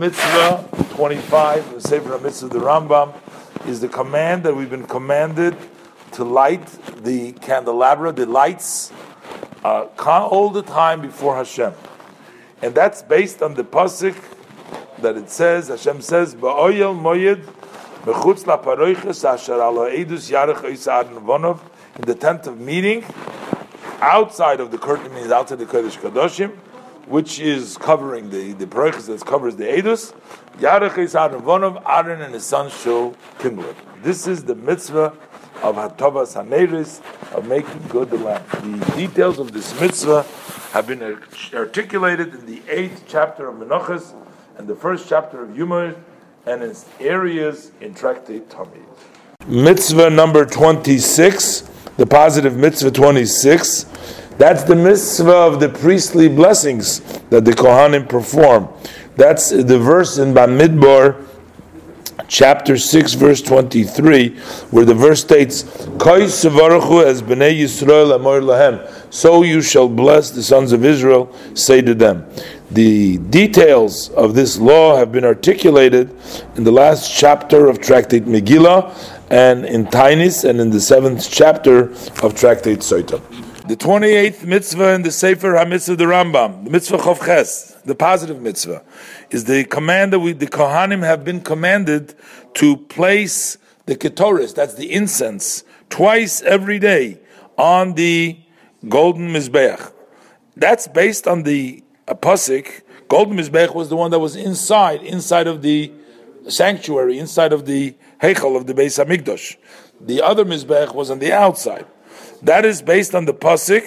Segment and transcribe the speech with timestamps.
[0.00, 3.12] mitzvah 25, the Sefer mitzvah the Rambam,
[3.66, 5.54] is the command that we've been commanded
[6.12, 6.66] to light
[7.04, 8.92] the candelabra, the lights,
[9.62, 11.74] uh, all the time before Hashem.
[12.62, 14.16] And that's based on the pasuk
[15.02, 17.44] that it says, Hashem says, Ba'oyel moyed
[18.04, 18.56] mechutz la
[19.34, 20.62] asher ala yarech
[21.20, 21.60] vonov
[21.96, 23.04] in the tent of meeting,
[24.00, 26.56] outside of the curtain means outside the Kodesh Kadoshim,
[27.10, 30.14] which is covering the the paroiches that covers the edus.
[30.58, 33.76] Yarech Eisad vonov Aaron and his son shall kindle it.
[34.02, 35.12] This is the mitzvah
[35.62, 37.02] of Hatovas Haneris,
[37.34, 38.44] of making good the land.
[38.62, 40.22] The details of this mitzvah
[40.72, 41.02] have been
[41.52, 44.14] articulated in the eighth chapter of Menachos
[44.56, 45.96] and the first chapter of Yuma
[46.46, 48.86] and its areas in Tractate Tamid.
[49.48, 51.62] Mitzvah number 26,
[51.96, 53.86] the positive mitzvah 26,
[54.40, 58.72] that's the mitzvah of the priestly blessings that the Kohanim perform.
[59.16, 61.26] That's the verse in Bamidbar
[62.26, 64.30] chapter 6, verse 23,
[64.70, 66.00] where the verse states, as
[67.22, 72.24] b'nei Yisrael amor lahem, so you shall bless the sons of Israel, say to them.
[72.70, 76.16] The details of this law have been articulated
[76.56, 78.94] in the last chapter of Tractate Megillah,
[79.30, 81.90] and in Tainis, and in the seventh chapter
[82.22, 83.20] of Tractate Soita.
[83.70, 88.82] The 28th mitzvah in the Sefer HaMitzvah the Rambam, the mitzvah Chovches, the positive mitzvah,
[89.30, 92.16] is the command that we, the Kohanim have been commanded
[92.54, 97.20] to place the Ketoris, that's the incense, twice every day
[97.56, 98.40] on the
[98.88, 99.92] golden Mizbeach.
[100.56, 102.82] That's based on the Apusik.
[103.08, 105.92] Golden Mizbeach was the one that was inside, inside of the
[106.48, 109.58] sanctuary, inside of the Heichal of the Beis Hamikdash.
[110.00, 111.86] The other Mizbeach was on the outside.
[112.42, 113.84] That is based on the pasuk.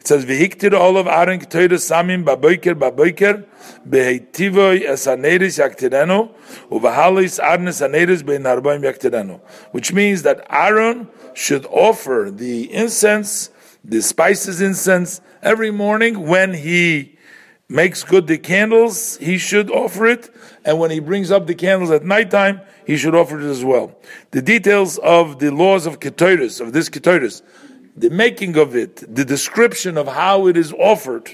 [0.00, 3.44] It says, "V'hiktir olav aren k'toyre samim baboiker baboiker
[3.88, 6.30] behetivoy es haneris yaktirenu
[6.70, 9.40] uvahalis arnes haneris bein harbaim yaktirenu,"
[9.72, 13.50] which means that Aaron should offer the incense,
[13.82, 17.13] the spices incense, every morning when he
[17.68, 19.16] makes good the candles.
[19.18, 23.14] He should offer it, and when he brings up the candles at nighttime, he should
[23.14, 23.96] offer it as well.
[24.30, 27.42] The details of the laws of ketoris of this ketoris
[27.96, 31.30] the making of it, the description of how it is offered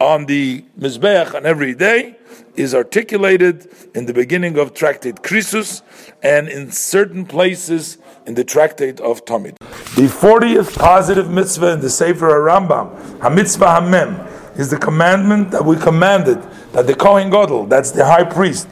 [0.00, 2.16] on the Mizbeach on every day
[2.54, 5.82] is articulated in the beginning of Tractate Krisus
[6.22, 9.58] and in certain places in the Tractate of Tamid.
[9.94, 14.29] The 40th positive mitzvah in the Sefer Rambam, HaMitzvah HaMem,
[14.60, 16.40] is the commandment that we commanded
[16.72, 18.68] that the Kohen Gadol, that's the high priest,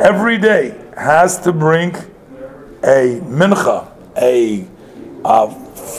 [0.00, 1.94] every day has to bring
[2.82, 4.66] a mincha, a,
[5.24, 5.50] a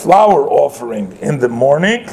[0.02, 2.06] flour offering in the morning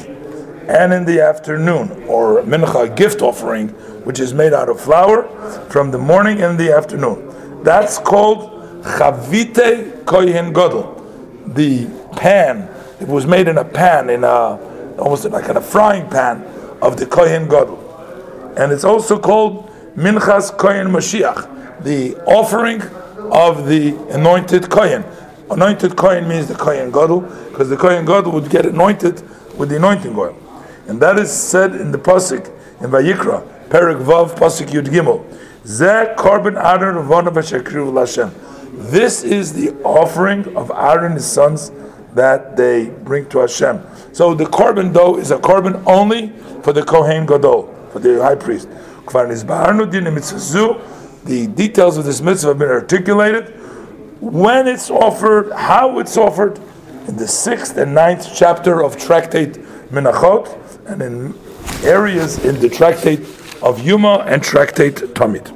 [0.68, 3.69] and in the afternoon, or mincha gift offering,
[4.06, 5.28] which is made out of flour,
[5.69, 7.64] from the morning and the afternoon.
[7.64, 8.52] That's called
[8.84, 10.94] chavite kohen gadol.
[11.47, 12.69] The pan,
[13.00, 14.59] it was made in a pan, in a
[14.97, 16.55] almost like in a frying pan
[16.85, 17.79] of the kohen gadol,
[18.57, 22.81] and it's also called minchas kohen mashiach, the offering
[23.31, 25.03] of the anointed kohen.
[25.50, 27.22] Anointed kohen means the kohen gadol
[27.56, 29.23] because the Kohen God would get anointed
[29.57, 30.38] with the anointing oil.
[30.90, 32.47] And that is said in the Pasuk,
[32.81, 35.23] in Vayikra, Perik Vav, Pasuk Yud Gimel.
[35.63, 38.34] Zeh Korban Aaron Vashakriv Lashem.
[38.91, 41.72] This is the offering of Aaron his sons
[42.16, 43.81] that they bring to Hashem.
[44.14, 46.30] So the korban dough is a korban only
[46.64, 48.68] for the Kohen Gadol, for the high priest.
[51.26, 53.50] The details of this mitzvah have been articulated.
[54.22, 56.59] When it's offered, how it's offered,
[57.08, 59.59] in the sixth and ninth chapter of Tractate
[59.90, 61.36] Menachot, and in
[61.84, 63.22] areas in the Tractate
[63.62, 65.52] of Yuma and Tractate Tamid.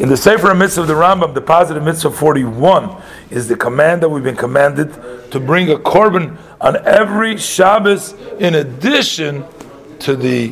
[0.00, 4.08] In the Sefer Mitzvah of the Rambam, the positive Mitzvah 41 is the command that
[4.08, 4.92] we've been commanded
[5.30, 9.44] to bring a korban on every Shabbos in addition
[10.00, 10.50] to the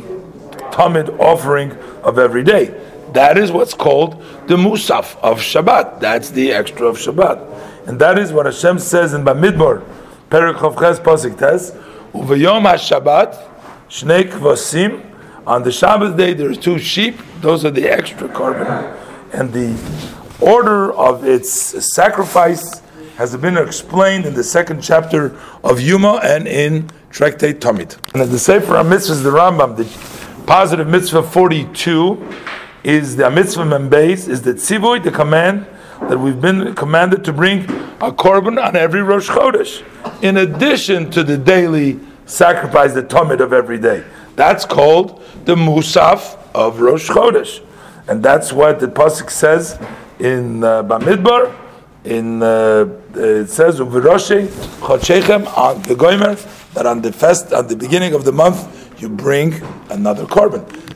[0.73, 1.73] Tamid offering
[2.03, 2.79] of every day.
[3.13, 6.01] That is what's called the Musaf of Shabbat.
[6.01, 7.89] That's the extra of Shabbat.
[7.89, 9.83] And that is what Hashem says in Bamidbar
[10.29, 11.71] Perik Chavches Pasik Tes,
[12.13, 13.41] Uvayom HaShabbat,
[13.89, 15.03] Shnei Kvasim,
[15.47, 18.97] on the Shabbat day there are two sheep, those are the extra korban.
[19.33, 19.73] And the
[20.41, 21.51] order of its
[21.95, 22.81] sacrifice
[23.17, 27.97] has been explained in the second chapter of Yuma and in Tractate Tamid.
[28.13, 32.35] And in the Sefer HaMitzvahs, the Rambam, the positive mitzvah 42
[32.85, 35.67] is the mitzvah membeis, is the tzivoy, the command
[36.03, 37.65] that we've been commanded to bring
[38.01, 39.83] a korban on every Rosh Chodesh,
[40.23, 44.05] in addition to the daily sacrifice, the Tamid of every day.
[44.37, 47.63] That's called the Musaf of Rosh Chodesh.
[48.09, 49.79] and that's what the pasuk says
[50.19, 51.55] in uh, Bamidbar.
[52.05, 54.47] In uh, it says uviroshe
[54.79, 56.37] chodshechem on the goimer
[56.75, 59.55] that on the fest at the beginning of the month you bring
[59.91, 60.65] another korban.